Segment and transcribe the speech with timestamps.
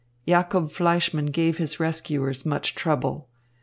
[0.27, 3.29] Jacob Fleischmann gave his rescuers much trouble.